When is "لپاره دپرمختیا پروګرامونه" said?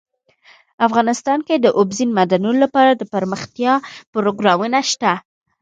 2.65-4.79